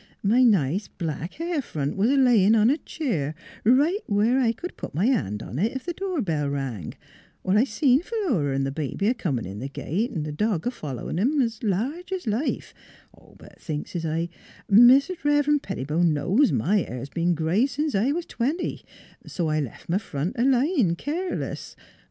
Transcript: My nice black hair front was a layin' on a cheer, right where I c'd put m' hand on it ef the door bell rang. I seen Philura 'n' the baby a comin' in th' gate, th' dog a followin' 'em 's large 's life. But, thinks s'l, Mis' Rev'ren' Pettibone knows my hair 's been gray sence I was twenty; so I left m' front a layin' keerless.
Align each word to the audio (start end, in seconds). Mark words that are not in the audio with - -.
My 0.23 0.41
nice 0.41 0.87
black 0.87 1.33
hair 1.35 1.61
front 1.61 1.95
was 1.95 2.09
a 2.09 2.15
layin' 2.15 2.55
on 2.55 2.71
a 2.71 2.79
cheer, 2.79 3.35
right 3.63 3.99
where 4.07 4.39
I 4.39 4.49
c'd 4.49 4.75
put 4.75 4.95
m' 4.95 5.01
hand 5.03 5.43
on 5.43 5.59
it 5.59 5.75
ef 5.75 5.85
the 5.85 5.93
door 5.93 6.21
bell 6.23 6.49
rang. 6.49 6.95
I 7.45 7.63
seen 7.65 8.01
Philura 8.01 8.55
'n' 8.55 8.63
the 8.63 8.71
baby 8.71 9.09
a 9.09 9.13
comin' 9.13 9.45
in 9.45 9.59
th' 9.59 9.71
gate, 9.71 10.09
th' 10.11 10.35
dog 10.35 10.65
a 10.65 10.71
followin' 10.71 11.19
'em 11.19 11.39
's 11.39 11.61
large 11.61 12.11
's 12.11 12.25
life. 12.25 12.73
But, 13.37 13.61
thinks 13.61 13.93
s'l, 13.95 14.27
Mis' 14.67 15.11
Rev'ren' 15.23 15.59
Pettibone 15.59 16.15
knows 16.15 16.51
my 16.51 16.77
hair 16.77 17.05
's 17.05 17.09
been 17.09 17.35
gray 17.35 17.67
sence 17.67 17.93
I 17.93 18.11
was 18.11 18.25
twenty; 18.25 18.83
so 19.27 19.49
I 19.49 19.59
left 19.59 19.87
m' 19.87 19.99
front 19.99 20.35
a 20.35 20.43
layin' 20.43 20.95
keerless. 20.95 21.75